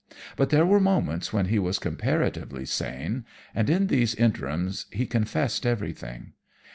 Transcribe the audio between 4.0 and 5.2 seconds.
interims he